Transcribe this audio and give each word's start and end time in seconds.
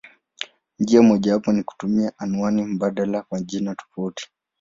Njia 0.79 1.01
mojawapo 1.01 1.51
ni 1.53 1.63
kutumia 1.63 2.13
anwani 2.19 2.63
mbadala 2.63 3.21
kwa 3.21 3.39
jina 3.41 3.75
tofauti. 3.75 4.29